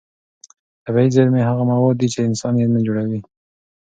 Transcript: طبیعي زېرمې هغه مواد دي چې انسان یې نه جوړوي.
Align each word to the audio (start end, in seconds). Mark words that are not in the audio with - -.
طبیعي 0.83 1.09
زېرمې 1.15 1.41
هغه 1.49 1.63
مواد 1.71 1.95
دي 2.01 2.07
چې 2.13 2.19
انسان 2.27 2.53
یې 2.61 2.67
نه 2.75 2.79
جوړوي. 2.85 3.19